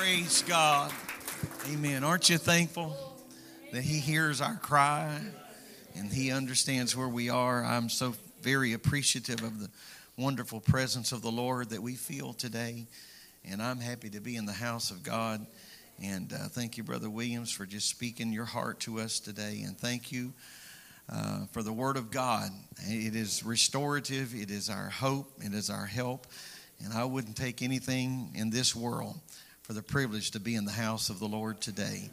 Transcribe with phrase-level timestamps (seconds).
[0.00, 0.90] Praise God.
[1.70, 2.04] Amen.
[2.04, 2.96] Aren't you thankful
[3.70, 5.20] that He hears our cry
[5.94, 7.62] and He understands where we are?
[7.62, 9.68] I'm so very appreciative of the
[10.16, 12.86] wonderful presence of the Lord that we feel today.
[13.44, 15.44] And I'm happy to be in the house of God.
[16.02, 19.64] And uh, thank you, Brother Williams, for just speaking your heart to us today.
[19.66, 20.32] And thank you
[21.12, 22.50] uh, for the Word of God.
[22.86, 26.26] It is restorative, it is our hope, it is our help.
[26.82, 29.20] And I wouldn't take anything in this world
[29.62, 32.10] for the privilege to be in the house of the Lord today.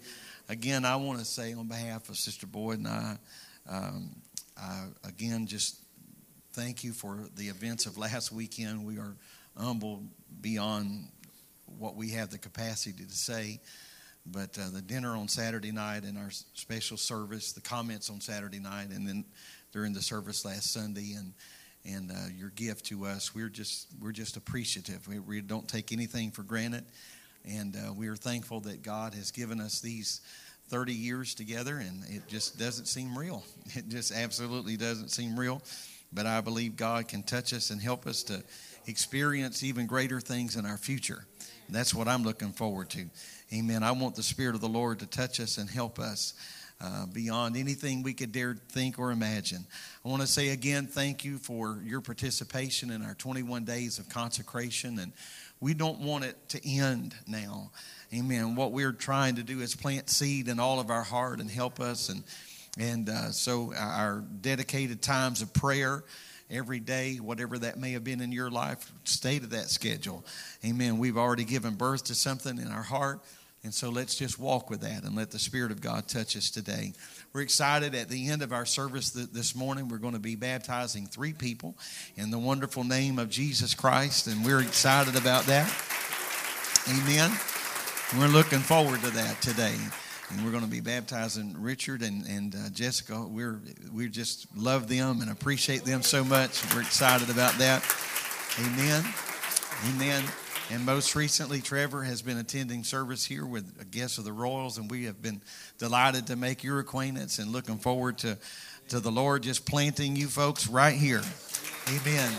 [0.49, 3.17] Again, I want to say on behalf of Sister Boyd and I,
[3.69, 4.09] um,
[4.57, 5.77] I again just
[6.53, 8.85] thank you for the events of last weekend.
[8.85, 9.15] We are
[9.57, 10.07] humbled
[10.41, 11.07] beyond
[11.77, 13.59] what we have the capacity to say.
[14.25, 18.59] But uh, the dinner on Saturday night and our special service, the comments on Saturday
[18.59, 19.23] night, and then
[19.71, 21.33] during the service last Sunday, and
[21.85, 25.07] and uh, your gift to us, we're just we're just appreciative.
[25.07, 26.83] We, we don't take anything for granted.
[27.47, 30.21] And uh, we are thankful that God has given us these
[30.69, 33.43] 30 years together, and it just doesn't seem real.
[33.75, 35.61] It just absolutely doesn't seem real.
[36.11, 38.43] But I believe God can touch us and help us to
[38.85, 41.25] experience even greater things in our future.
[41.69, 43.05] That's what I'm looking forward to.
[43.53, 43.83] Amen.
[43.83, 46.33] I want the Spirit of the Lord to touch us and help us.
[46.79, 49.65] Uh, beyond anything we could dare think or imagine.
[50.05, 54.07] I want to say again, thank you for your participation in our 21 days of
[54.09, 55.11] consecration and
[55.59, 57.71] we don't want it to end now.
[58.13, 58.55] Amen.
[58.55, 61.79] What we're trying to do is plant seed in all of our heart and help
[61.79, 62.09] us.
[62.09, 62.23] And,
[62.79, 66.03] and uh, so our dedicated times of prayer
[66.49, 70.25] every day, whatever that may have been in your life, stay to that schedule.
[70.65, 70.97] Amen.
[70.97, 73.21] We've already given birth to something in our heart.
[73.63, 76.49] And so let's just walk with that and let the Spirit of God touch us
[76.49, 76.93] today.
[77.33, 79.89] We're excited at the end of our service this morning.
[79.89, 81.75] We're going to be baptizing three people
[82.15, 85.67] in the wonderful name of Jesus Christ, and we're excited about that.
[86.87, 87.31] Amen.
[88.17, 89.75] We're looking forward to that today.
[90.29, 93.21] And we're going to be baptizing Richard and, and uh, Jessica.
[93.21, 93.59] We're,
[93.93, 96.63] we just love them and appreciate them so much.
[96.73, 97.83] We're excited about that.
[98.59, 99.03] Amen.
[99.89, 100.23] Amen.
[100.69, 104.77] And most recently, Trevor has been attending service here with a guest of the Royals,
[104.77, 105.41] and we have been
[105.77, 108.37] delighted to make your acquaintance and looking forward to,
[108.89, 111.21] to the Lord just planting you folks right here.
[111.87, 112.33] Amen.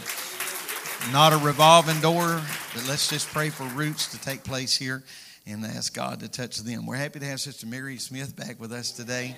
[1.11, 2.43] Not a revolving door,
[2.75, 5.03] but let's just pray for roots to take place here
[5.47, 6.85] and ask God to touch them.
[6.85, 9.37] We're happy to have Sister Mary Smith back with us today.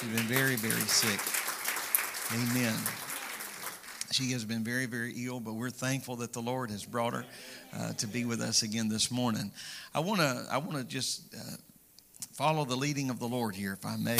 [0.00, 1.20] She's been very, very sick.
[2.32, 3.09] Amen.
[4.12, 7.24] She has been very, very ill, but we're thankful that the Lord has brought her
[7.72, 9.52] uh, to be with us again this morning.
[9.94, 11.56] I want to I want to just uh,
[12.32, 14.18] follow the leading of the Lord here, if I may,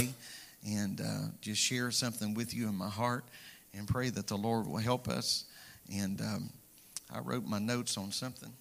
[0.64, 1.04] and uh,
[1.40, 3.24] just share something with you in my heart,
[3.74, 5.46] and pray that the Lord will help us.
[5.92, 6.50] And um,
[7.12, 8.52] I wrote my notes on something.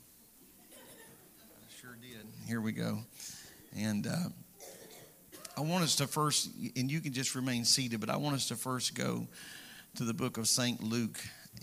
[0.71, 2.25] I sure did.
[2.47, 2.99] Here we go,
[3.77, 4.07] and.
[4.07, 4.29] Uh,
[5.57, 8.47] I want us to first, and you can just remain seated, but I want us
[8.47, 9.27] to first go
[9.95, 10.81] to the book of St.
[10.83, 11.19] Luke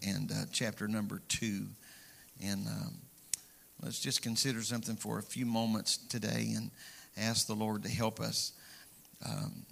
[0.06, 1.66] and uh, chapter number two.
[2.44, 2.98] And um,
[3.82, 6.70] let's just consider something for a few moments today and
[7.16, 8.52] ask the Lord to help us.
[9.24, 9.64] Um,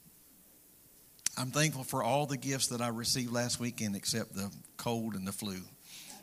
[1.36, 5.26] I'm thankful for all the gifts that I received last weekend except the cold and
[5.26, 5.56] the flu.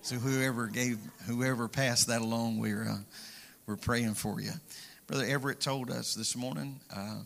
[0.02, 2.98] So whoever gave, whoever passed that along, we're, uh,
[3.68, 4.52] we're praying for you.
[5.06, 7.19] Brother Everett told us this morning uh,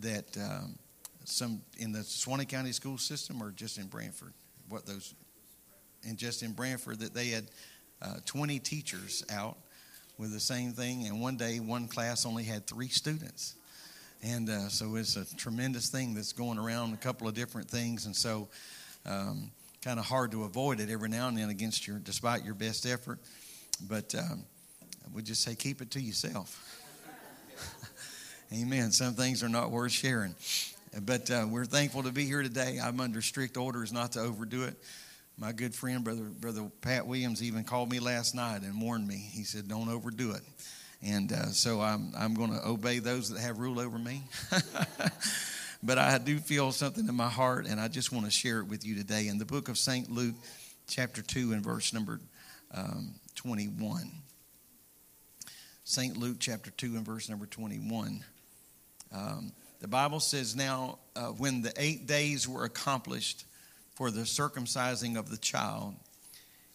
[0.00, 0.78] that um,
[1.28, 4.32] some in the Suwannee County school system or just in Branford?
[4.68, 5.14] What those,
[6.06, 7.44] and just in Branford that they had
[8.02, 9.56] uh, 20 teachers out
[10.18, 13.54] with the same thing, and one day one class only had three students.
[14.22, 18.06] And uh, so it's a tremendous thing that's going around, a couple of different things,
[18.06, 18.48] and so
[19.06, 19.50] um,
[19.80, 22.84] kind of hard to avoid it every now and then against your, despite your best
[22.84, 23.20] effort.
[23.88, 24.44] But um,
[25.14, 26.82] we just say keep it to yourself.
[28.52, 28.90] Amen.
[28.90, 30.34] Some things are not worth sharing.
[31.00, 32.78] But uh, we're thankful to be here today.
[32.82, 34.74] I'm under strict orders not to overdo it.
[35.36, 39.16] My good friend, brother, brother Pat Williams, even called me last night and warned me.
[39.16, 40.42] He said, "Don't overdo it."
[41.02, 44.22] And uh, so I'm I'm going to obey those that have rule over me.
[45.82, 48.66] but I do feel something in my heart, and I just want to share it
[48.66, 49.28] with you today.
[49.28, 50.34] In the book of Saint Luke,
[50.88, 52.18] chapter two, and verse number
[52.74, 54.10] um, 21.
[55.84, 56.18] St.
[56.18, 58.22] Luke chapter 2 and verse number 21.
[59.10, 63.44] Um, the Bible says, Now, uh, when the eight days were accomplished
[63.94, 65.94] for the circumcising of the child,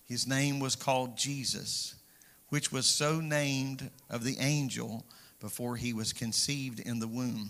[0.06, 1.96] his name was called Jesus,
[2.50, 5.06] which was so named of the angel
[5.40, 7.50] before he was conceived in the womb.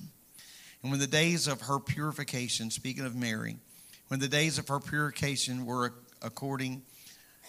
[0.81, 3.57] And when the days of her purification, speaking of Mary,
[4.07, 6.81] when the days of her purification were according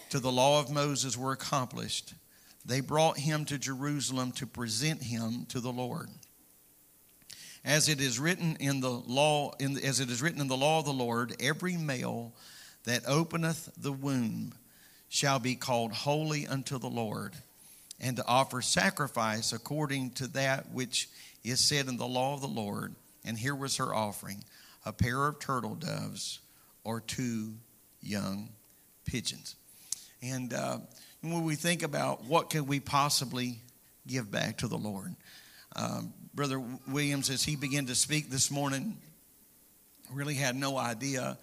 [0.09, 2.13] to the law of Moses were accomplished,
[2.65, 6.09] they brought him to Jerusalem to present him to the Lord.
[7.65, 10.79] As it is written in the law, in, as it is written in the law
[10.79, 12.31] of the Lord, every male
[12.83, 14.53] that openeth the womb
[15.09, 17.33] shall be called holy unto the Lord,
[17.99, 21.09] and to offer sacrifice according to that which
[21.43, 22.93] is said in the law of the Lord.
[23.25, 24.43] And here was her offering
[24.85, 26.39] a pair of turtle doves
[26.83, 27.53] or two
[28.01, 28.49] young
[29.05, 29.55] pigeons.
[30.21, 30.77] And uh,
[31.21, 33.59] when we think about what could we possibly
[34.05, 35.15] give back to the Lord,
[35.75, 38.97] um, Brother Williams, as he began to speak this morning,
[40.11, 41.37] really had no idea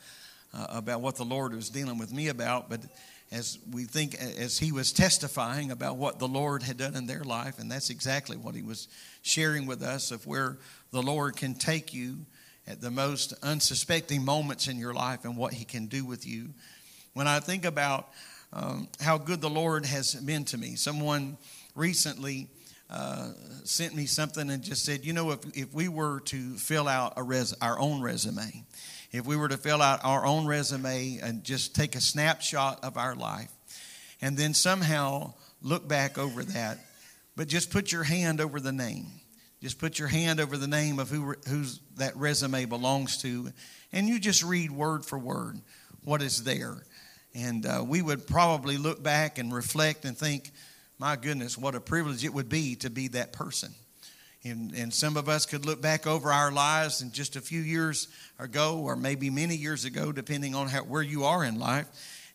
[0.52, 2.80] uh, about what the Lord was dealing with me about, but
[3.30, 7.24] as we think, as he was testifying about what the Lord had done in their
[7.24, 8.86] life, and that's exactly what he was
[9.22, 10.58] sharing with us of where
[10.90, 12.18] the Lord can take you
[12.66, 16.50] at the most unsuspecting moments in your life and what he can do with you.
[17.14, 18.10] When I think about
[18.52, 21.38] um, how good the Lord has been to me, someone
[21.74, 22.48] recently
[22.92, 23.32] uh,
[23.64, 27.14] sent me something and just said, you know, if, if we were to fill out
[27.16, 28.64] a res- our own resume,
[29.12, 32.98] if we were to fill out our own resume and just take a snapshot of
[32.98, 33.50] our life
[34.20, 36.78] and then somehow look back over that,
[37.34, 39.06] but just put your hand over the name.
[39.62, 43.52] Just put your hand over the name of who who's that resume belongs to,
[43.92, 45.60] and you just read word for word
[46.04, 46.76] what is there.
[47.34, 50.50] And uh, we would probably look back and reflect and think,
[51.02, 53.74] my goodness, what a privilege it would be to be that person.
[54.44, 57.60] And, and some of us could look back over our lives and just a few
[57.60, 58.06] years
[58.38, 61.88] ago, or maybe many years ago, depending on how, where you are in life,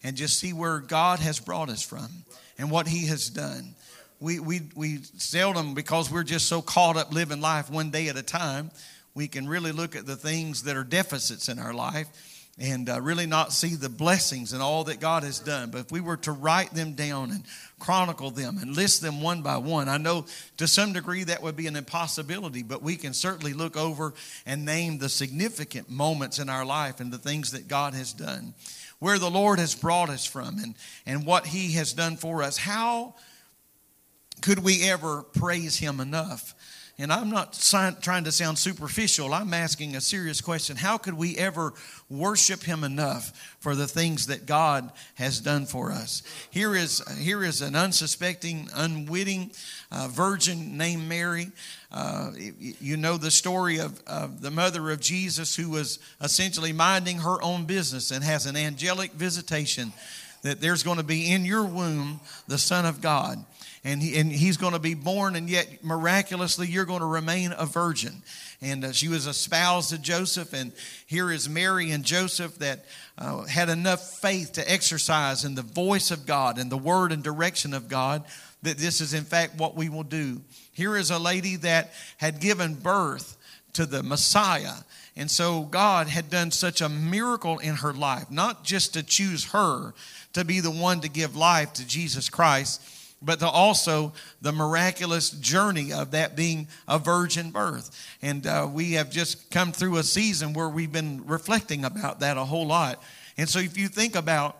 [0.03, 2.09] and just see where God has brought us from
[2.57, 3.73] and what He has done.
[4.19, 8.17] We, we, we seldom, because we're just so caught up living life one day at
[8.17, 8.69] a time,
[9.15, 12.09] we can really look at the things that are deficits in our life
[12.59, 15.69] and uh, really not see the blessings and all that God has done.
[15.69, 17.43] But if we were to write them down and
[17.79, 20.25] chronicle them and list them one by one, I know
[20.57, 24.13] to some degree that would be an impossibility, but we can certainly look over
[24.45, 28.55] and name the significant moments in our life and the things that God has done,
[28.97, 30.75] where the Lord has brought us from, and,
[31.05, 32.57] and what He has done for us.
[32.57, 33.13] How
[34.41, 36.55] could we ever praise Him enough?
[36.99, 37.53] And I'm not
[38.01, 39.31] trying to sound superficial.
[39.31, 40.75] I'm asking a serious question.
[40.75, 41.73] How could we ever
[42.09, 46.23] worship Him enough for the things that God has done for us?
[46.49, 49.51] Here is, here is an unsuspecting, unwitting
[49.91, 51.51] uh, virgin named Mary.
[51.91, 57.19] Uh, you know the story of, of the mother of Jesus who was essentially minding
[57.19, 59.93] her own business and has an angelic visitation
[60.41, 63.45] that there's going to be in your womb the Son of God
[63.87, 67.53] and, he, and he's going to be born, and yet miraculously you're going to remain
[67.57, 68.21] a virgin.
[68.61, 70.73] And uh, she was espoused to Joseph, and
[71.05, 72.83] here is Mary and Joseph that
[73.17, 77.23] uh, had enough faith to exercise in the voice of God and the word and
[77.23, 78.25] direction of God
[78.61, 80.41] that this is, in fact, what we will do.
[80.73, 83.37] Here is a lady that had given birth
[83.71, 84.73] to the Messiah.
[85.15, 89.45] And so God had done such a miracle in her life, not just to choose
[89.51, 89.93] her
[90.33, 92.81] to be the one to give life to Jesus Christ
[93.21, 98.15] but the, also the miraculous journey of that being a virgin birth.
[98.21, 102.37] And uh, we have just come through a season where we've been reflecting about that
[102.37, 103.01] a whole lot.
[103.37, 104.57] And so if you think about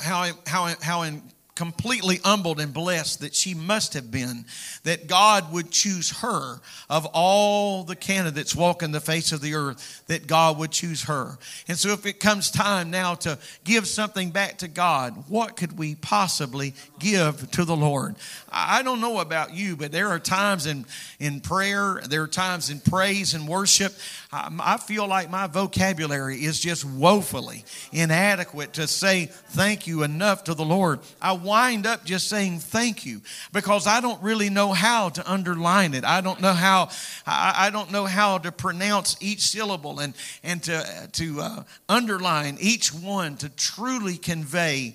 [0.00, 1.22] how, how, how in,
[1.62, 4.44] completely humbled and blessed that she must have been
[4.82, 6.58] that God would choose her
[6.90, 11.38] of all the candidates walking the face of the earth that God would choose her.
[11.68, 15.78] And so if it comes time now to give something back to God, what could
[15.78, 18.16] we possibly give to the Lord?
[18.50, 20.84] I don't know about you, but there are times in
[21.20, 23.94] in prayer, there are times in praise and worship
[24.34, 30.54] I feel like my vocabulary is just woefully inadequate to say thank you enough to
[30.54, 31.00] the Lord.
[31.20, 33.20] I wind up just saying thank you
[33.52, 36.02] because I don't really know how to underline it.
[36.02, 36.88] I don't know how
[37.26, 42.88] I don't know how to pronounce each syllable and and to to uh, underline each
[42.88, 44.94] one to truly convey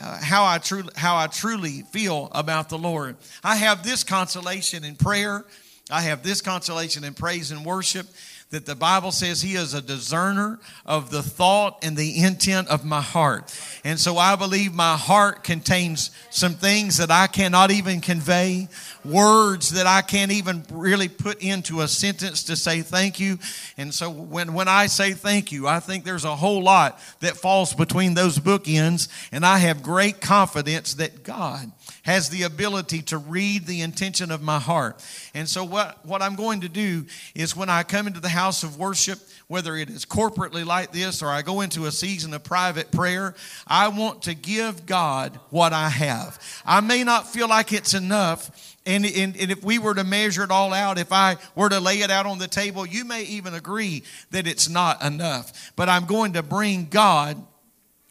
[0.00, 3.16] uh, how I truly how I truly feel about the Lord.
[3.44, 5.44] I have this consolation in prayer.
[5.90, 8.06] I have this consolation in praise and worship
[8.50, 12.82] that the Bible says He is a discerner of the thought and the intent of
[12.84, 13.54] my heart.
[13.84, 18.68] And so I believe my heart contains some things that I cannot even convey,
[19.04, 23.38] words that I can't even really put into a sentence to say thank you.
[23.76, 27.36] And so when, when I say thank you, I think there's a whole lot that
[27.36, 29.08] falls between those bookends.
[29.30, 31.70] And I have great confidence that God
[32.02, 35.04] has the ability to read the intention of my heart.
[35.34, 38.37] And so what, what I'm going to do is when I come into the house
[38.38, 39.18] of worship,
[39.48, 43.34] whether it is corporately like this or I go into a season of private prayer,
[43.66, 46.38] I want to give God what I have.
[46.64, 48.76] I may not feel like it's enough.
[48.86, 51.80] And, and, and, if we were to measure it all out, if I were to
[51.80, 55.72] lay it out on the table, you may even agree that it's not enough.
[55.76, 57.36] But I'm going to bring God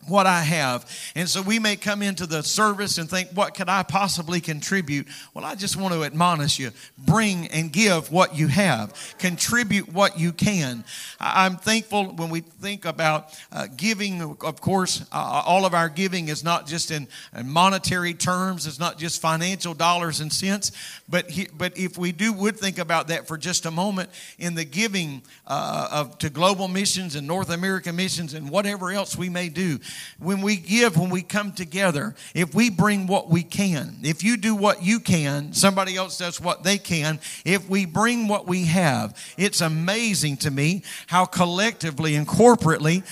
[0.08, 0.90] what I have.
[1.16, 5.08] And so we may come into the service and think, what could I possibly contribute?
[5.34, 10.20] Well, I just want to admonish you bring and give what you have, contribute what
[10.20, 10.84] you can.
[11.20, 16.30] I'm thankful when we think about uh, giving, of course, uh, all of our giving
[16.30, 20.72] is not just in, in, monetary terms, it's not just financial dollars and cents,
[21.10, 24.56] but, he, but if we do would think about that for just a moment in
[24.56, 29.30] the giving uh, of to global missions and North American missions and whatever else we
[29.30, 29.80] may do,
[30.20, 34.38] when we give, when we come together, if we bring what we can, if you
[34.38, 38.66] do what you can, somebody else does what they can, if we bring what we
[38.66, 43.04] have, it's amazing to me how collectively and corporately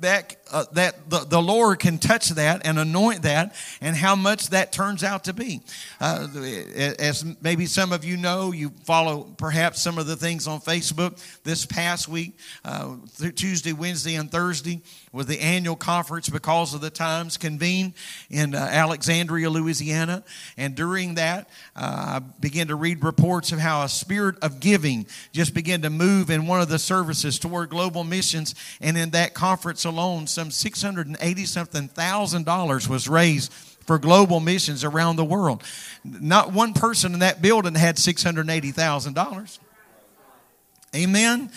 [0.00, 4.50] that uh, that the, the Lord can touch that and anoint that, and how much
[4.50, 5.60] that turns out to be.
[6.00, 6.28] Uh,
[6.98, 11.22] as maybe some of you know, you follow perhaps some of the things on Facebook.
[11.44, 12.96] This past week, uh,
[13.34, 14.82] Tuesday, Wednesday, and Thursday,
[15.12, 17.94] was the annual conference because of the times convened
[18.30, 20.24] in uh, Alexandria, Louisiana.
[20.56, 25.06] And during that, uh, I began to read reports of how a spirit of giving
[25.32, 28.54] just began to move in one of the services toward global missions.
[28.80, 34.40] And in that conference alone, some some 680 something thousand dollars was raised for global
[34.40, 35.62] missions around the world.
[36.04, 39.58] Not one person in that building had $680,000.
[40.94, 41.50] Amen.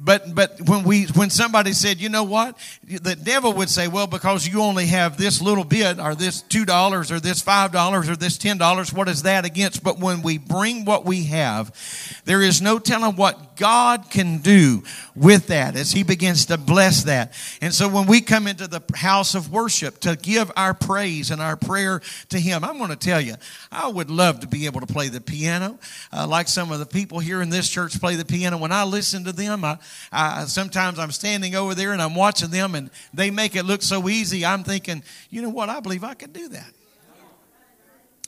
[0.00, 4.06] But but when we when somebody said, you know what, the devil would say, well,
[4.06, 8.08] because you only have this little bit, or this two dollars, or this five dollars,
[8.08, 9.84] or this ten dollars, what is that against?
[9.84, 11.76] But when we bring what we have,
[12.24, 14.82] there is no telling what God can do
[15.14, 17.34] with that as He begins to bless that.
[17.60, 21.42] And so when we come into the house of worship to give our praise and
[21.42, 23.34] our prayer to Him, I'm going to tell you,
[23.70, 25.78] I would love to be able to play the piano,
[26.14, 28.56] uh, like some of the people here in this church play the piano.
[28.56, 29.78] When I listen to them, I,
[30.12, 33.82] I, sometimes I'm standing over there and I'm watching them and they make it look
[33.82, 34.46] so easy.
[34.46, 35.68] I'm thinking, you know what?
[35.68, 36.72] I believe I could do that.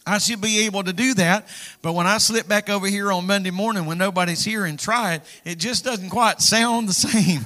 [0.08, 1.46] I should be able to do that.
[1.82, 5.14] But when I slip back over here on Monday morning when nobody's here and try
[5.14, 7.44] it, it just doesn't quite sound the same.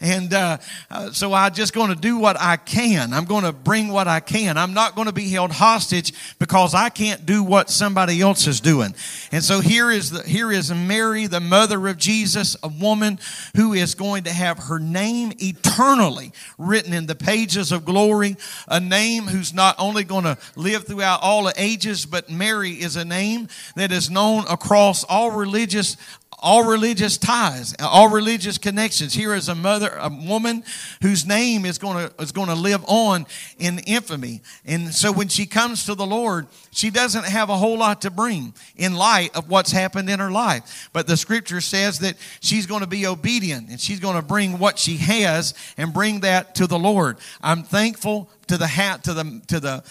[0.00, 0.58] And uh,
[0.90, 3.12] uh, so I'm just going to do what I can.
[3.12, 4.56] I'm going to bring what I can.
[4.56, 8.60] I'm not going to be held hostage because I can't do what somebody else is
[8.60, 8.94] doing.
[9.30, 13.18] And so here is the, here is Mary, the mother of Jesus, a woman
[13.54, 18.38] who is going to have her name eternally written in the pages of glory.
[18.68, 22.96] A name who's not only going to live throughout all the ages, but Mary is
[22.96, 25.98] a name that is known across all religious
[26.40, 29.12] all religious ties, all religious connections.
[29.12, 30.62] Here is a mother, a woman
[31.02, 33.26] whose name is going to is going to live on
[33.58, 34.42] in infamy.
[34.64, 38.10] And so when she comes to the Lord, she doesn't have a whole lot to
[38.10, 40.88] bring in light of what's happened in her life.
[40.92, 44.58] But the scripture says that she's going to be obedient and she's going to bring
[44.58, 47.18] what she has and bring that to the Lord.
[47.42, 49.84] I'm thankful to the hat to the to the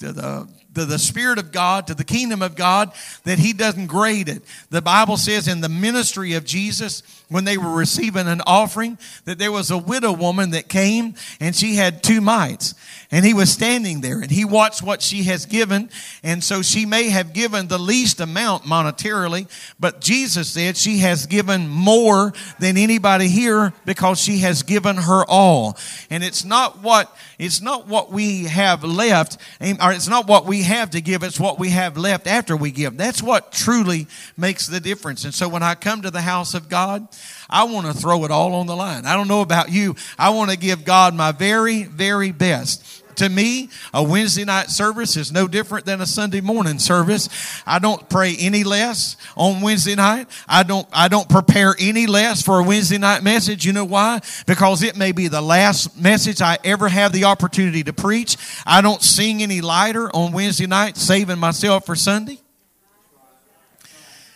[0.00, 2.92] to the to the Spirit of God, to the kingdom of God,
[3.24, 4.42] that He doesn't grade it.
[4.70, 9.38] The Bible says in the ministry of Jesus, when they were receiving an offering, that
[9.38, 12.74] there was a widow woman that came and she had two mites.
[13.10, 15.90] And he was standing there and he watched what she has given.
[16.22, 19.48] And so she may have given the least amount monetarily,
[19.80, 25.24] but Jesus said she has given more than anybody here because she has given her
[25.26, 25.76] all.
[26.10, 30.62] And it's not what, it's not what we have left, or it's not what we
[30.62, 32.96] have to give, it's what we have left after we give.
[32.96, 35.24] That's what truly makes the difference.
[35.24, 37.06] And so when I come to the house of God,
[37.48, 39.06] I want to throw it all on the line.
[39.06, 39.96] I don't know about you.
[40.18, 45.16] I want to give God my very, very best to me, a Wednesday night service
[45.16, 47.28] is no different than a Sunday morning service.
[47.66, 50.28] I don't pray any less on Wednesday night.
[50.48, 53.64] I don't, I don't prepare any less for a Wednesday night message.
[53.64, 54.20] You know why?
[54.46, 58.36] Because it may be the last message I ever have the opportunity to preach.
[58.64, 62.38] I don't sing any lighter on Wednesday night, saving myself for Sunday.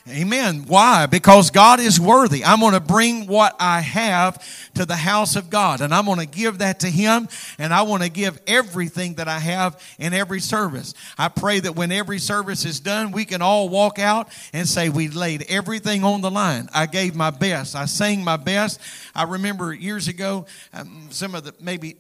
[0.09, 0.65] Amen.
[0.67, 1.05] Why?
[1.05, 2.43] Because God is worthy.
[2.43, 4.43] I'm going to bring what I have
[4.75, 7.29] to the house of God and I'm going to give that to Him
[7.59, 10.95] and I want to give everything that I have in every service.
[11.19, 14.89] I pray that when every service is done, we can all walk out and say,
[14.89, 16.71] We laid everything on the line.
[16.73, 17.77] I gave my best.
[17.77, 18.81] I sang my best.
[19.15, 21.97] I remember years ago, um, some of the maybe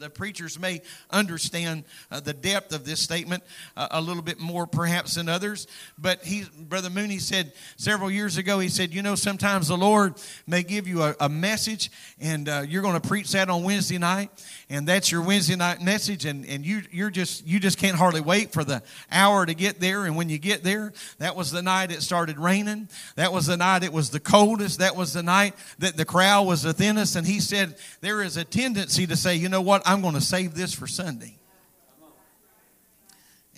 [0.00, 0.80] the preachers may
[1.10, 3.42] understand uh, the depth of this statement
[3.76, 5.66] uh, a little bit more perhaps than others.
[5.98, 10.14] But he, Brother Mooney said several years ago, he said, you know, sometimes the Lord
[10.46, 13.98] may give you a, a message and uh, you're going to preach that on Wednesday
[13.98, 14.30] night
[14.70, 18.20] and that's your Wednesday night message and, and you, you're just, you just can't hardly
[18.20, 20.04] wait for the hour to get there.
[20.04, 22.88] And when you get there, that was the night it started raining.
[23.16, 24.78] That was the night it was the coldest.
[24.78, 27.16] That was the night that the crowd was the thinnest.
[27.16, 30.20] And he said, there is a tendency to say, you know what, I'm going to
[30.20, 31.36] save this for Sunday.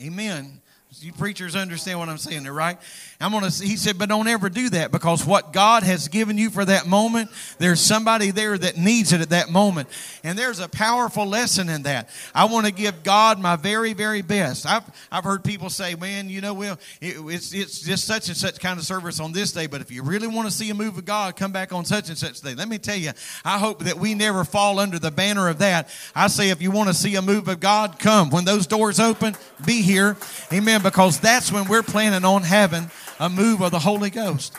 [0.01, 0.62] Amen.
[1.03, 2.79] You preachers understand what I'm saying there, right?
[3.21, 3.51] I'm gonna.
[3.51, 6.87] He said, but don't ever do that because what God has given you for that
[6.87, 9.89] moment, there's somebody there that needs it at that moment,
[10.23, 12.09] and there's a powerful lesson in that.
[12.35, 14.65] I want to give God my very, very best.
[14.65, 18.37] I've I've heard people say, man, you know, well, it, it's it's just such and
[18.37, 20.75] such kind of service on this day, but if you really want to see a
[20.75, 22.55] move of God, come back on such and such day.
[22.55, 23.11] Let me tell you,
[23.45, 25.89] I hope that we never fall under the banner of that.
[26.15, 29.01] I say, if you want to see a move of God, come when those doors
[29.01, 30.17] open, be here,
[30.53, 30.83] Amen.
[30.93, 34.55] Because that's when we're planning on having a move of the Holy Ghost.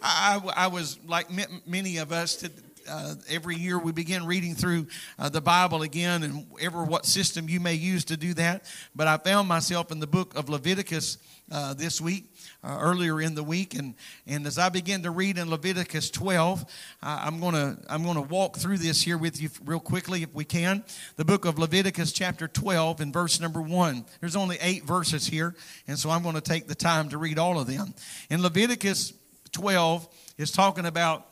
[0.00, 1.26] I, I was like
[1.66, 2.50] many of us to,
[2.88, 4.86] uh, every year we begin reading through
[5.18, 8.64] uh, the Bible again, and ever what system you may use to do that.
[8.96, 11.18] But I found myself in the book of Leviticus
[11.52, 12.33] uh, this week,
[12.64, 13.94] uh, earlier in the week, and
[14.26, 16.64] and as I begin to read in Leviticus 12,
[17.02, 20.82] I'm gonna I'm gonna walk through this here with you real quickly if we can.
[21.16, 24.06] The book of Leviticus, chapter 12, and verse number one.
[24.20, 25.54] There's only eight verses here,
[25.86, 27.94] and so I'm going to take the time to read all of them.
[28.30, 29.12] In Leviticus
[29.52, 31.26] 12 is talking about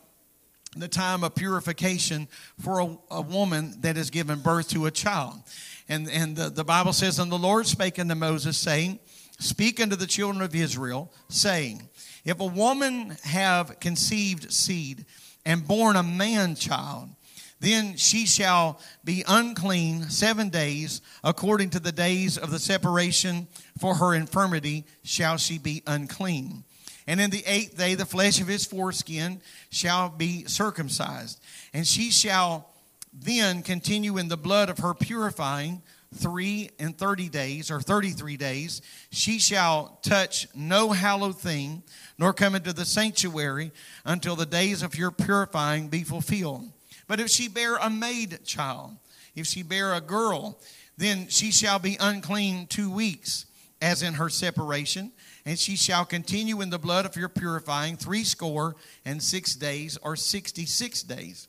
[0.76, 2.28] the time of purification
[2.60, 5.34] for a, a, woman that has given birth to a child.
[5.88, 8.98] And, and the, the Bible says, And the Lord spake unto Moses, saying,
[9.42, 11.88] Speak unto the children of Israel, saying,
[12.24, 15.04] If a woman have conceived seed
[15.44, 17.08] and born a man child,
[17.58, 23.48] then she shall be unclean seven days, according to the days of the separation
[23.80, 26.62] for her infirmity shall she be unclean.
[27.08, 31.40] And in the eighth day, the flesh of his foreskin shall be circumcised.
[31.74, 32.70] And she shall
[33.12, 35.82] then continue in the blood of her purifying
[36.14, 38.82] three and thirty days, or thirty three days.
[39.10, 41.82] She shall touch no hallowed thing,
[42.18, 43.72] nor come into the sanctuary
[44.04, 46.70] until the days of your purifying be fulfilled.
[47.08, 48.96] But if she bear a maid child,
[49.34, 50.58] if she bear a girl,
[50.96, 53.46] then she shall be unclean two weeks,
[53.80, 55.12] as in her separation
[55.44, 59.98] and she shall continue in the blood of your purifying three score and six days
[60.02, 61.48] or sixty six days.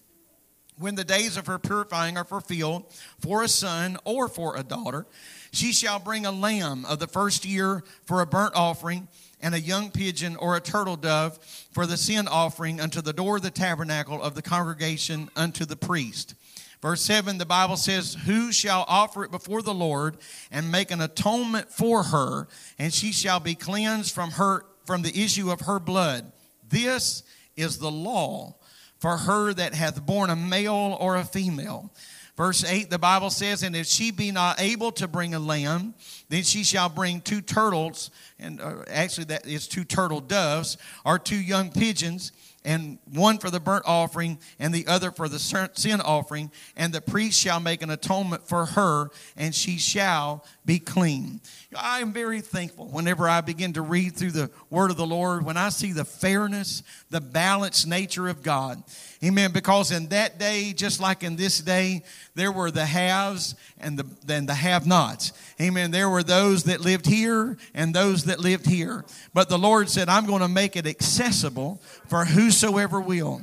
[0.78, 2.86] When the days of her purifying are fulfilled
[3.20, 5.06] for a son or for a daughter,
[5.52, 9.08] she shall bring a lamb of the first year for a burnt offering,
[9.40, 11.38] and a young pigeon or a turtle dove
[11.72, 15.76] for the sin offering unto the door of the tabernacle of the congregation unto the
[15.76, 16.34] priest.
[16.82, 20.18] Verse 7, the Bible says, Who shall offer it before the Lord
[20.52, 22.48] and make an atonement for her,
[22.80, 26.32] and she shall be cleansed from her from the issue of her blood.
[26.68, 27.24] This
[27.56, 28.56] is the law
[29.04, 31.92] for her that hath borne a male or a female.
[32.38, 35.94] Verse 8, the Bible says, And if she be not able to bring a lamb,
[36.30, 41.20] then she shall bring two turtles, and uh, actually that is two turtle doves, or
[41.20, 42.32] two young pigeons
[42.64, 47.02] and one for the burnt offering and the other for the sin offering and the
[47.02, 51.42] priest shall make an atonement for her and she shall be clean.
[51.76, 55.44] I am very thankful whenever i begin to read through the word of the lord
[55.44, 58.82] when i see the fairness the balanced nature of god.
[59.24, 59.52] Amen.
[59.52, 62.04] Because in that day just like in this day
[62.36, 65.92] there were the haves and the, and the have nots amen.
[65.92, 69.04] There were those that lived here and those that lived here.
[69.34, 73.42] But the lord said i'm going to make it accessible for whosoever will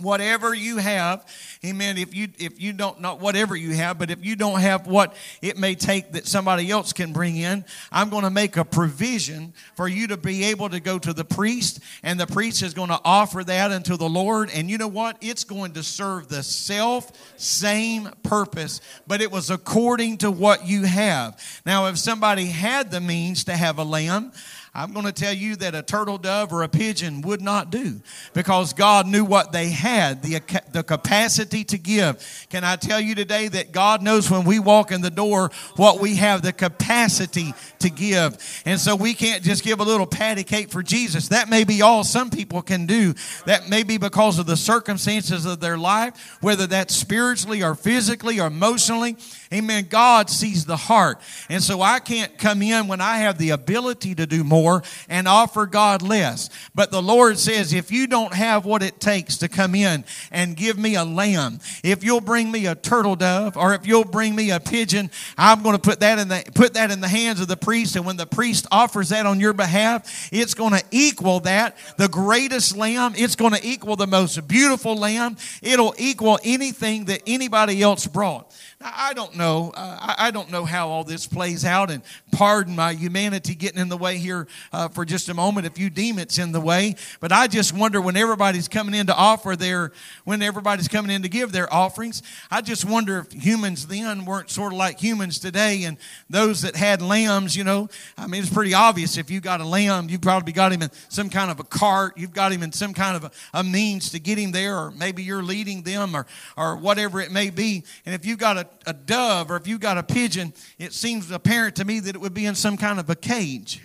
[0.00, 1.26] whatever you have
[1.64, 4.86] amen if you if you don't not whatever you have but if you don't have
[4.86, 8.64] what it may take that somebody else can bring in i'm going to make a
[8.64, 12.74] provision for you to be able to go to the priest and the priest is
[12.74, 14.50] going to offer that unto the lord.
[14.54, 15.16] And you know what?
[15.20, 20.84] It's going to serve the self same purpose but it was according to what you
[20.84, 21.40] have.
[21.64, 24.32] Now if somebody had the means to have a lamb
[24.74, 28.00] I'm going to tell you that a turtle dove or a pigeon would not do
[28.34, 30.40] because God knew what they had, the,
[30.72, 32.46] the capacity to give.
[32.50, 36.00] Can I tell you today that God knows when we walk in the door what
[36.00, 38.62] we have the capacity to give?
[38.66, 41.28] And so we can't just give a little patty cake for Jesus.
[41.28, 43.14] That may be all some people can do.
[43.46, 48.38] That may be because of the circumstances of their life, whether that's spiritually or physically
[48.38, 49.16] or emotionally.
[49.52, 49.86] Amen.
[49.88, 51.20] God sees the heart.
[51.48, 54.82] And so I can't come in when I have the ability to do more more
[55.08, 56.50] and offer God less.
[56.74, 60.56] But the Lord says, if you don't have what it takes to come in and
[60.56, 64.34] give me a lamb, if you'll bring me a turtle dove or if you'll bring
[64.34, 67.40] me a pigeon, I'm going to put that in the, put that in the hands
[67.40, 67.94] of the priest.
[67.96, 72.08] And when the priest offers that on your behalf, it's going to equal that, the
[72.08, 73.12] greatest lamb.
[73.16, 75.36] It's going to equal the most beautiful lamb.
[75.62, 78.54] It'll equal anything that anybody else brought.
[78.80, 79.72] Now, I don't know.
[79.74, 83.88] Uh, I, don't know how all this plays out, and pardon my humanity getting in
[83.88, 86.94] the way here uh, for just a moment if you deem it's in the way.
[87.18, 89.90] But I just wonder when everybody's coming in to offer their,
[90.24, 94.48] when everybody's coming in to give their offerings, I just wonder if humans then weren't
[94.48, 95.96] sort of like humans today, and
[96.30, 99.66] those that had lambs, you know, I mean, it's pretty obvious if you got a
[99.66, 102.70] lamb, you probably got him in some kind of a cart, you've got him in
[102.70, 106.14] some kind of a, a means to get him there, or maybe you're leading them,
[106.14, 107.82] or or whatever it may be.
[108.06, 111.30] And if you've got a a dove or if you got a pigeon, it seems
[111.30, 113.82] apparent to me that it would be in some kind of a cage.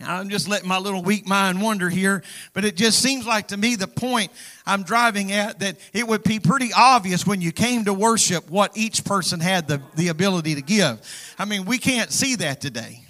[0.00, 3.56] I'm just letting my little weak mind wonder here, but it just seems like to
[3.56, 4.30] me the point
[4.64, 8.76] I'm driving at that it would be pretty obvious when you came to worship what
[8.76, 11.00] each person had the, the ability to give.
[11.36, 13.02] I mean, we can't see that today.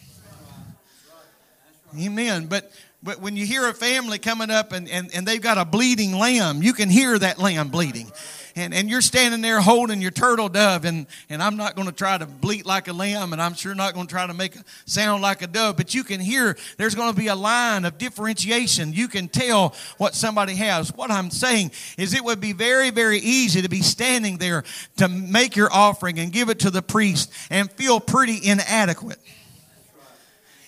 [1.98, 2.46] Amen.
[2.46, 2.72] But
[3.02, 6.12] but when you hear a family coming up and, and, and they've got a bleeding
[6.12, 8.10] lamb, you can hear that lamb bleeding
[8.58, 11.94] and, and you're standing there holding your turtle dove, and, and I'm not going to
[11.94, 14.56] try to bleat like a lamb, and I'm sure not going to try to make
[14.56, 17.84] a sound like a dove, but you can hear there's going to be a line
[17.84, 18.92] of differentiation.
[18.92, 20.92] You can tell what somebody has.
[20.94, 24.64] What I'm saying is it would be very, very easy to be standing there
[24.96, 29.18] to make your offering and give it to the priest and feel pretty inadequate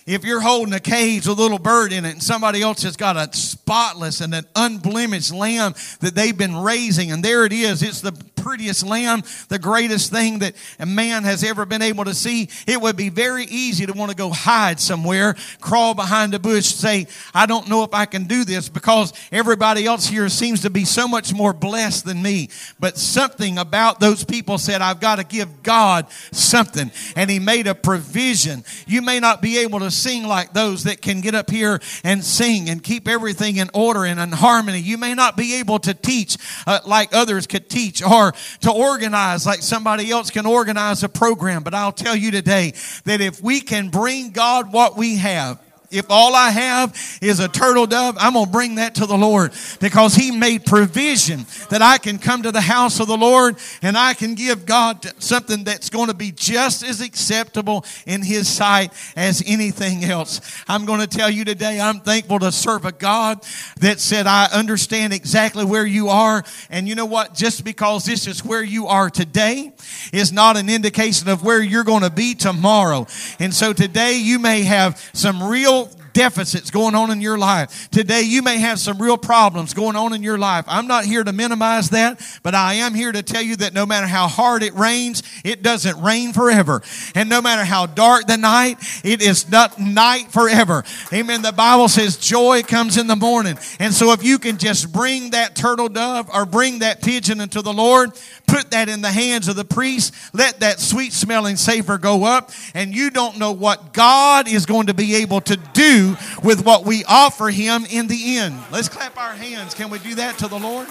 [0.05, 2.97] if you're holding a cage with a little bird in it and somebody else has
[2.97, 7.83] got a spotless and an unblemished lamb that they've been raising and there it is
[7.83, 8.11] it's the
[8.41, 12.49] prettiest lamb the greatest thing that a man has ever been able to see.
[12.67, 16.65] It would be very easy to want to go hide somewhere crawl behind a bush
[16.65, 20.69] say i don't know if i can do this because everybody else here seems to
[20.69, 22.49] be so much more blessed than me.
[22.79, 26.91] But something about those people said i've got to give god something.
[27.15, 28.63] And he made a provision.
[28.87, 32.23] You may not be able to sing like those that can get up here and
[32.23, 34.79] sing and keep everything in order and in harmony.
[34.79, 38.30] You may not be able to teach uh, like others could teach or
[38.61, 41.63] to organize like somebody else can organize a program.
[41.63, 42.73] But I'll tell you today
[43.05, 45.59] that if we can bring God what we have,
[45.91, 49.17] if all I have is a turtle dove, I'm going to bring that to the
[49.17, 53.57] Lord because He made provision that I can come to the house of the Lord
[53.81, 58.47] and I can give God something that's going to be just as acceptable in His
[58.47, 60.41] sight as anything else.
[60.67, 63.43] I'm going to tell you today, I'm thankful to serve a God
[63.79, 66.43] that said, I understand exactly where you are.
[66.69, 67.33] And you know what?
[67.33, 69.71] Just because this is where you are today
[70.13, 73.07] is not an indication of where you're going to be tomorrow.
[73.39, 75.80] And so today you may have some real
[76.13, 77.89] deficits going on in your life.
[77.91, 80.65] Today, you may have some real problems going on in your life.
[80.67, 83.85] I'm not here to minimize that, but I am here to tell you that no
[83.85, 86.81] matter how hard it rains, it doesn't rain forever.
[87.15, 90.83] And no matter how dark the night, it is not night forever.
[91.13, 91.41] Amen.
[91.41, 93.57] The Bible says joy comes in the morning.
[93.79, 97.61] And so if you can just bring that turtle dove or bring that pigeon into
[97.61, 98.11] the Lord,
[98.51, 102.51] put that in the hands of the priest, let that sweet smelling savor go up,
[102.73, 106.85] and you don't know what God is going to be able to do with what
[106.85, 108.59] we offer Him in the end.
[108.71, 109.73] Let's clap our hands.
[109.73, 110.87] Can we do that to the Lord?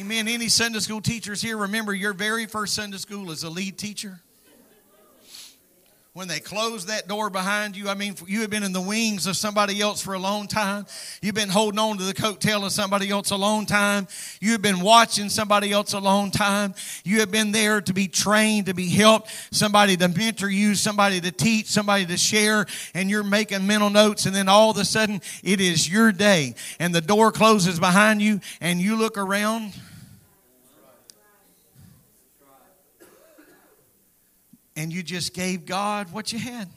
[0.00, 0.26] Amen.
[0.26, 4.20] Any Sunday school teachers here, remember your very first Sunday school as a lead teacher?
[6.14, 7.88] When they close that door behind you.
[7.88, 10.84] I mean, you have been in the wings of somebody else for a long time.
[11.22, 14.06] You've been holding on to the coattail of somebody else a long time.
[14.38, 16.74] You have been watching somebody else a long time.
[17.02, 21.18] You have been there to be trained, to be helped, somebody to mentor you, somebody
[21.18, 24.84] to teach, somebody to share, and you're making mental notes, and then all of a
[24.84, 29.72] sudden it is your day, and the door closes behind you, and you look around
[34.76, 36.68] and you just gave God what you had.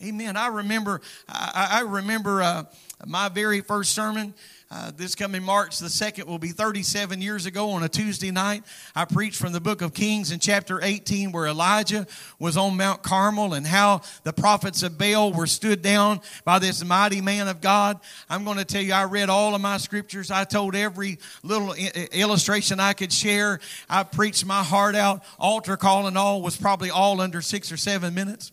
[0.00, 0.36] Amen.
[0.36, 2.64] I remember, I, I remember uh,
[3.04, 4.32] my very first sermon.
[4.70, 8.62] Uh, this coming March the 2nd will be 37 years ago on a Tuesday night.
[8.94, 12.06] I preached from the book of Kings in chapter 18 where Elijah
[12.38, 16.84] was on Mount Carmel and how the prophets of Baal were stood down by this
[16.84, 17.98] mighty man of God.
[18.30, 20.30] I'm going to tell you, I read all of my scriptures.
[20.30, 21.74] I told every little
[22.12, 23.58] illustration I could share.
[23.90, 25.24] I preached my heart out.
[25.40, 28.52] Altar call and all was probably all under six or seven minutes.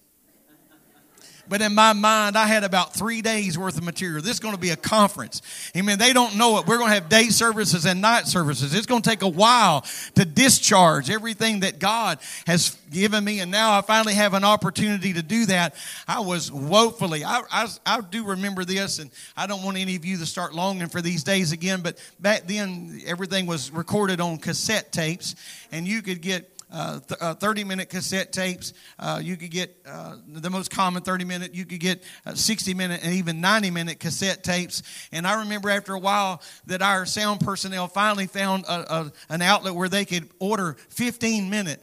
[1.47, 4.21] But in my mind, I had about three days worth of material.
[4.21, 5.41] This is going to be a conference.
[5.75, 5.99] Amen.
[5.99, 6.65] They don't know it.
[6.65, 8.73] We're going to have day services and night services.
[8.73, 13.39] It's going to take a while to discharge everything that God has given me.
[13.41, 15.75] And now I finally have an opportunity to do that.
[16.07, 20.05] I was woefully, I, I, I do remember this, and I don't want any of
[20.05, 21.81] you to start longing for these days again.
[21.81, 25.35] But back then, everything was recorded on cassette tapes,
[25.71, 28.73] and you could get uh, th- uh, 30 minute cassette tapes.
[28.97, 32.73] Uh, you could get uh, the most common 30 minute, you could get uh, 60
[32.73, 34.83] minute and even 90 minute cassette tapes.
[35.11, 39.41] And I remember after a while that our sound personnel finally found a, a, an
[39.41, 41.81] outlet where they could order 15 minute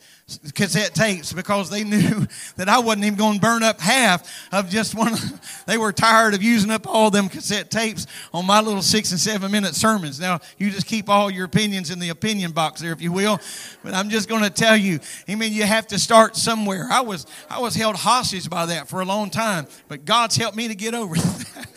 [0.54, 4.68] cassette tapes because they knew that I wasn't even going to burn up half of
[4.68, 5.12] just one.
[5.64, 9.20] They were tired of using up all them cassette tapes on my little six and
[9.20, 10.18] seven minute sermons.
[10.18, 13.40] Now, you just keep all your opinions in the opinion box there, if you will.
[13.84, 16.88] But I'm just going to tell you, I mean, you have to start somewhere.
[16.90, 20.56] I was, I was held hostage by that for a long time, but God's helped
[20.56, 21.68] me to get over that.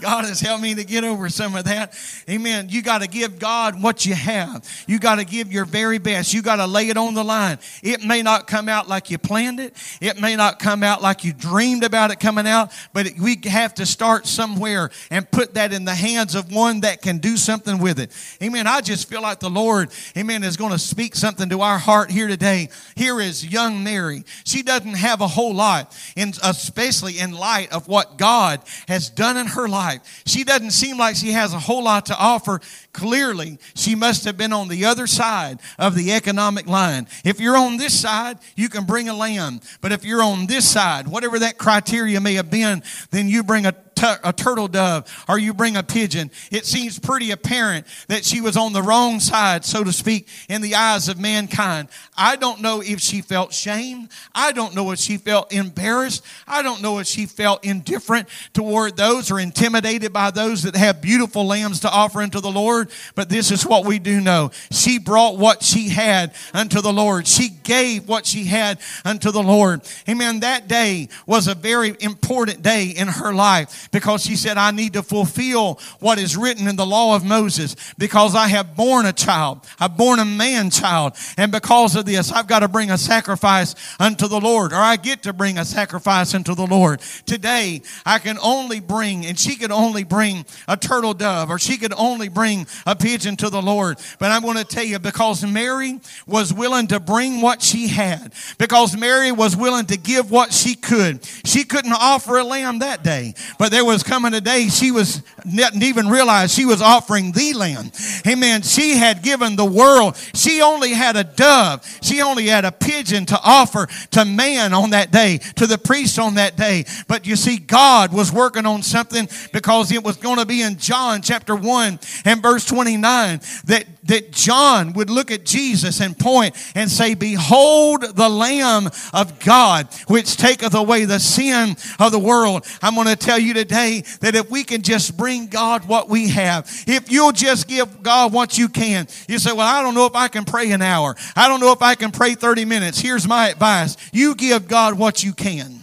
[0.00, 1.94] God has helped me to get over some of that.
[2.28, 2.68] Amen.
[2.68, 4.68] You got to give God what you have.
[4.86, 6.32] You got to give your very best.
[6.32, 7.58] You got to lay it on the line.
[7.82, 9.76] It may not come out like you planned it.
[10.00, 13.74] It may not come out like you dreamed about it coming out, but we have
[13.74, 17.78] to start somewhere and put that in the hands of one that can do something
[17.78, 18.10] with it.
[18.42, 18.66] Amen.
[18.66, 22.10] I just feel like the Lord, amen, is going to speak something to our heart
[22.10, 22.68] here today.
[22.96, 24.24] Here is young Mary.
[24.44, 29.36] She doesn't have a whole lot, in, especially in light of what God has done
[29.36, 30.22] in her life life.
[30.26, 32.60] She doesn't seem like she has a whole lot to offer.
[32.92, 37.06] Clearly, she must have been on the other side of the economic line.
[37.24, 39.60] If you're on this side, you can bring a lamb.
[39.80, 43.66] But if you're on this side, whatever that criteria may have been, then you bring
[43.66, 46.30] a a turtle dove or you bring a pigeon.
[46.50, 50.62] It seems pretty apparent that she was on the wrong side, so to speak, in
[50.62, 51.88] the eyes of mankind.
[52.16, 54.08] I don't know if she felt shame.
[54.34, 56.24] I don't know if she felt embarrassed.
[56.46, 61.00] I don't know if she felt indifferent toward those or intimidated by those that have
[61.00, 62.90] beautiful lambs to offer unto the Lord.
[63.14, 64.50] But this is what we do know.
[64.70, 67.26] She brought what she had unto the Lord.
[67.26, 69.82] She gave what she had unto the Lord.
[70.08, 70.40] Amen.
[70.40, 74.94] That day was a very important day in her life because she said, I need
[74.94, 79.12] to fulfill what is written in the law of Moses because I have born a
[79.12, 79.60] child.
[79.78, 81.14] I've born a man child.
[81.36, 84.96] And because of this, I've got to bring a sacrifice unto the Lord or I
[84.96, 87.00] get to bring a sacrifice unto the Lord.
[87.26, 91.76] Today, I can only bring, and she could only bring a turtle dove or she
[91.76, 93.98] could only bring a pigeon to the Lord.
[94.18, 98.32] But I'm going to tell you because Mary was willing to bring what she had,
[98.58, 101.24] because Mary was willing to give what she could.
[101.44, 105.22] She couldn't offer a lamb that day, but there was coming a day she was
[105.44, 107.90] didn't even realize she was offering the lamb.
[108.26, 108.62] Amen.
[108.62, 110.16] She had given the world.
[110.34, 111.84] She only had a dove.
[112.02, 116.18] She only had a pigeon to offer to man on that day, to the priest
[116.18, 116.84] on that day.
[117.08, 120.78] But you see, God was working on something because it was going to be in
[120.78, 126.56] John chapter 1 and verse 29 that that John would look at Jesus and point
[126.74, 132.66] and say, Behold the Lamb of God, which taketh away the sin of the world.
[132.82, 136.28] I'm going to tell you today that if we can just bring God what we
[136.28, 140.06] have, if you'll just give God what you can, you say, Well, I don't know
[140.06, 141.16] if I can pray an hour.
[141.34, 143.00] I don't know if I can pray 30 minutes.
[143.00, 145.81] Here's my advice you give God what you can.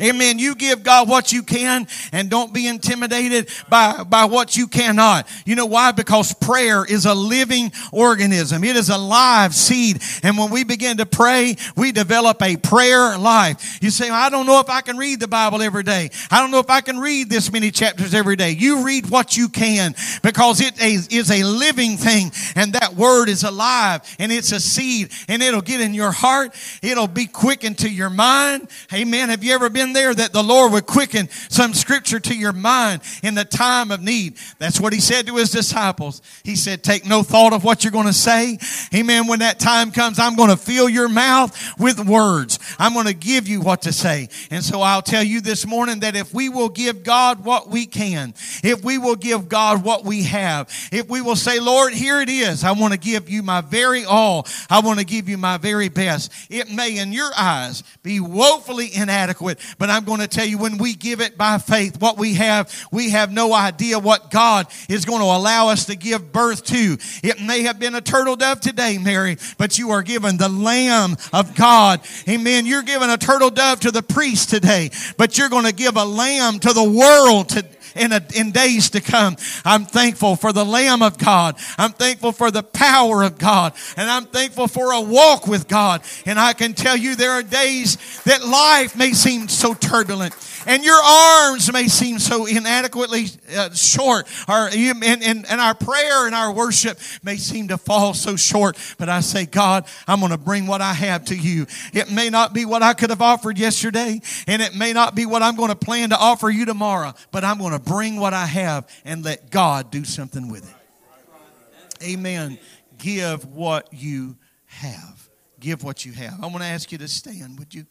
[0.00, 0.38] Amen.
[0.38, 5.28] You give God what you can and don't be intimidated by, by what you cannot.
[5.44, 5.92] You know why?
[5.92, 8.64] Because prayer is a living organism.
[8.64, 10.02] It is a live seed.
[10.22, 13.78] And when we begin to pray, we develop a prayer life.
[13.82, 16.10] You say, I don't know if I can read the Bible every day.
[16.30, 18.50] I don't know if I can read this many chapters every day.
[18.50, 23.44] You read what you can because it is a living thing and that word is
[23.44, 26.54] alive and it's a seed and it'll get in your heart.
[26.82, 28.68] It'll be quickened to your mind.
[28.92, 29.28] Amen.
[29.28, 33.02] Have you ever been there that the Lord would quicken some scripture to your mind
[33.22, 34.36] in the time of need.
[34.58, 36.22] That's what he said to his disciples.
[36.44, 38.58] He said, Take no thought of what you're going to say.
[38.94, 39.26] Amen.
[39.26, 42.58] When that time comes, I'm going to fill your mouth with words.
[42.78, 44.28] I'm going to give you what to say.
[44.50, 47.86] And so I'll tell you this morning that if we will give God what we
[47.86, 52.20] can, if we will give God what we have, if we will say, Lord, here
[52.20, 52.64] it is.
[52.64, 54.46] I want to give you my very all.
[54.70, 56.32] I want to give you my very best.
[56.50, 60.78] It may in your eyes be woefully inadequate, but I'm going to tell you when
[60.78, 65.04] we give it by faith, what we have, we have no idea what God is
[65.04, 66.96] going to allow us to give birth to.
[67.22, 71.16] It may have been a turtle dove today, Mary, but you are given the Lamb
[71.32, 72.00] of God.
[72.28, 72.66] Amen.
[72.66, 76.04] You're giving a turtle dove to the priest today, but you're going to give a
[76.04, 79.36] lamb to the world today in, a, in days to come.
[79.64, 81.56] I'm thankful for the Lamb of God.
[81.78, 83.74] I'm thankful for the power of God.
[83.96, 86.02] And I'm thankful for a walk with God.
[86.26, 90.34] And I can tell you there are days that life may seem so turbulent
[90.66, 96.26] and your arms may seem so inadequately uh, short, or, and, and, and our prayer
[96.26, 98.76] and our worship may seem to fall so short.
[98.98, 101.66] But I say, God, I'm going to bring what I have to you.
[101.92, 105.26] It may not be what I could have offered yesterday, and it may not be
[105.26, 108.34] what I'm going to plan to offer you tomorrow, but I'm going to bring what
[108.34, 112.04] I have and let God do something with it.
[112.04, 112.58] Amen.
[112.98, 115.28] Give what you have.
[115.60, 116.42] Give what you have.
[116.42, 117.86] I want to ask you to stand, would you?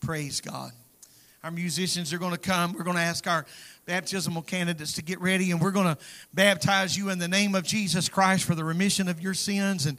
[0.00, 0.72] Praise God.
[1.44, 2.72] Our musicians are going to come.
[2.72, 3.44] We're going to ask our
[3.84, 5.98] baptismal candidates to get ready, and we're going to
[6.32, 9.84] baptize you in the name of Jesus Christ for the remission of your sins.
[9.84, 9.98] And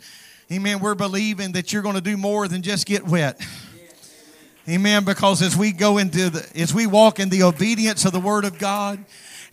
[0.51, 3.39] amen, we're believing that you're going to do more than just get wet.
[4.67, 5.05] Amen.
[5.05, 8.43] Because as we go into the, as we walk in the obedience of the Word
[8.43, 9.05] of God,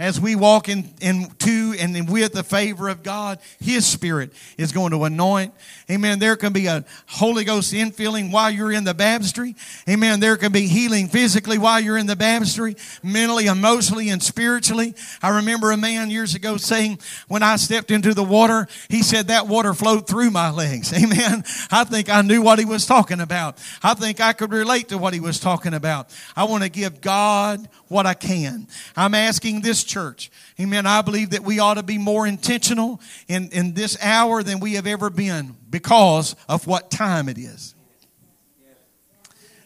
[0.02, 4.90] as we walk in, into and with the favor of God, His Spirit is going
[4.90, 5.54] to anoint.
[5.88, 6.18] Amen.
[6.18, 9.54] There can be a Holy Ghost infilling while you're in the baptistry.
[9.88, 10.18] Amen.
[10.18, 14.94] There can be healing physically while you're in the baptistry, mentally, emotionally, and spiritually.
[15.22, 19.28] I remember a man years ago saying, when I stepped into the water, he said
[19.28, 20.92] that water flowed through my legs.
[21.00, 21.44] Amen.
[21.70, 23.56] I think I knew what he was talking about.
[23.84, 26.12] I think I could relate to what he was talking about.
[26.34, 28.66] I want to give God what I can.
[28.96, 30.87] I'm asking this church, amen.
[30.87, 34.74] I believe that we ought to be more intentional in, in this hour than we
[34.74, 37.74] have ever been because of what time it is.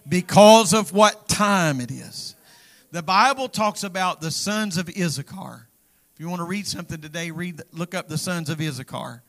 [0.08, 2.34] Because of what time it is.
[2.90, 5.68] The Bible talks about the sons of Issachar.
[6.14, 9.22] If you want to read something today, read, look up the sons of Issachar.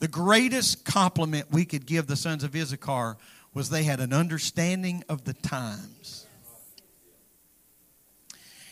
[0.00, 3.16] The greatest compliment we could give the sons of Issachar
[3.54, 6.26] was they had an understanding of the times.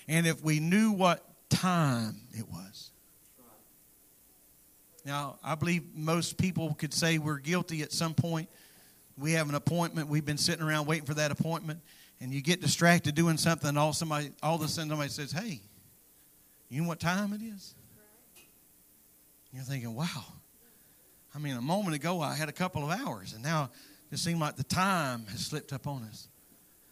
[0.08, 2.90] And if we knew what time it was.
[5.04, 8.48] Now, I believe most people could say we're guilty at some point.
[9.16, 11.80] We have an appointment, we've been sitting around waiting for that appointment,
[12.20, 15.32] and you get distracted doing something, and all somebody all of a sudden somebody says,
[15.32, 15.60] Hey,
[16.68, 17.74] you know what time it is?
[19.52, 20.24] You're thinking, wow.
[21.34, 23.70] I mean, a moment ago I had a couple of hours, and now
[24.10, 26.28] it seems like the time has slipped up on us.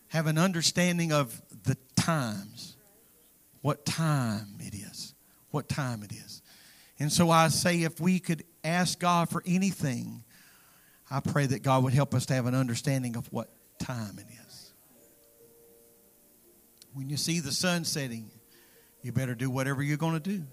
[0.08, 2.73] Have an understanding of the times
[3.64, 5.14] what time it is.
[5.50, 6.42] What time it is.
[6.98, 10.22] And so I say, if we could ask God for anything,
[11.10, 13.48] I pray that God would help us to have an understanding of what
[13.78, 14.74] time it is.
[16.92, 18.30] When you see the sun setting,
[19.00, 20.44] you better do whatever you're going to do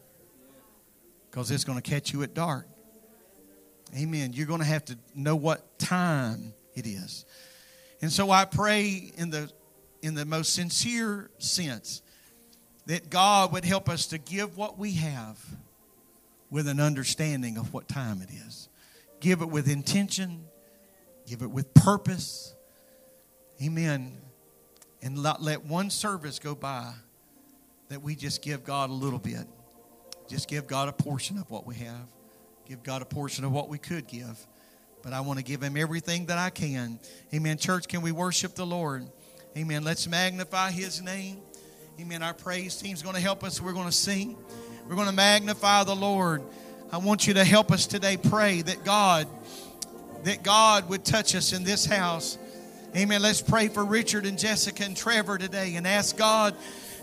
[1.30, 2.66] because it's going to catch you at dark.
[3.94, 4.32] Amen.
[4.32, 7.26] You're going to have to know what time it is.
[8.02, 9.52] And so I pray in the
[10.02, 12.02] in the most sincere sense
[12.86, 15.38] that God would help us to give what we have
[16.50, 18.70] with an understanding of what time it is.
[19.20, 20.46] Give it with intention,
[21.28, 22.56] give it with purpose.
[23.64, 24.18] Amen.
[25.04, 26.94] And let one service go by
[27.90, 29.48] that we just give God a little bit.
[30.28, 32.08] Just give God a portion of what we have.
[32.68, 34.48] Give God a portion of what we could give.
[35.04, 37.00] But I want to give Him everything that I can.
[37.34, 37.58] Amen.
[37.58, 39.08] Church, can we worship the Lord?
[39.58, 39.84] Amen.
[39.84, 41.42] Let's magnify His name.
[42.02, 42.24] Amen.
[42.24, 43.62] Our praise team's going to help us.
[43.62, 44.36] We're going to sing.
[44.90, 46.42] We're going to magnify the Lord.
[46.92, 49.28] I want you to help us today pray that God
[50.24, 52.40] that God would touch us in this house.
[52.98, 53.22] Amen.
[53.22, 56.56] Let's pray for Richard and Jessica and Trevor today and ask God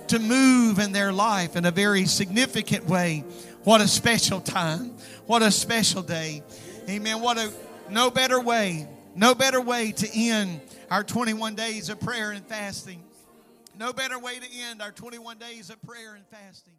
[0.09, 3.23] to move in their life in a very significant way.
[3.63, 4.97] What a special time.
[5.27, 6.43] What a special day.
[6.89, 7.21] Amen.
[7.21, 7.53] What a
[7.89, 13.05] no better way, no better way to end our 21 days of prayer and fasting.
[13.79, 16.75] No better way to end our 21 days of prayer and fasting.